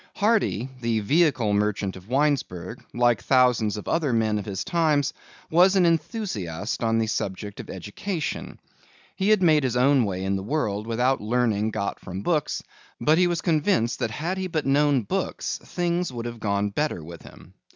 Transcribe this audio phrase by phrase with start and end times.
[0.15, 5.13] Hardy, the vehicle merchant of Winesburg, like thousands of other men of his times,
[5.51, 8.59] was an enthusiast on the subject of education.
[9.15, 12.63] He had made his own way in the world without learning got from books,
[12.99, 17.03] but he was convinced that had he but known books things would have gone better
[17.03, 17.53] with him.